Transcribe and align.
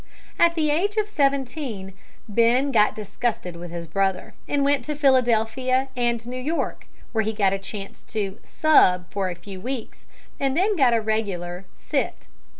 At 0.39 0.55
the 0.55 0.71
age 0.71 0.97
of 0.97 1.07
seventeen 1.07 1.93
Ben 2.27 2.71
got 2.71 2.95
disgusted 2.95 3.55
with 3.55 3.69
his 3.69 3.85
brother, 3.85 4.33
and 4.47 4.63
went 4.63 4.83
to 4.85 4.95
Philadelphia 4.95 5.89
and 5.95 6.25
New 6.25 6.41
York, 6.41 6.87
where 7.11 7.23
he 7.23 7.33
got 7.33 7.53
a 7.53 7.59
chance 7.59 8.01
to 8.05 8.39
"sub" 8.43 9.11
for 9.11 9.29
a 9.29 9.35
few 9.35 9.61
weeks 9.61 10.05
and 10.39 10.57
then 10.57 10.75
got 10.75 10.95
a 10.95 11.01
regular 11.01 11.65
"sit." 11.75 12.25